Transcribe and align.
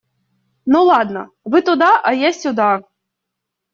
Ну 0.65 0.81
ладно, 0.85 1.29
вы 1.43 1.61
туда, 1.61 1.91
а 2.03 2.13
я 2.15 2.33
сюда. 2.33 2.71